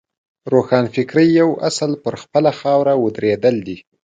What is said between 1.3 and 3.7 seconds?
یو اصل پر خپله خاوره ودرېدل